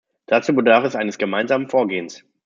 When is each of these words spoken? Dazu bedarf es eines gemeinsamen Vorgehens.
Dazu 0.25 0.55
bedarf 0.55 0.83
es 0.83 0.95
eines 0.95 1.19
gemeinsamen 1.19 1.69
Vorgehens. 1.69 2.25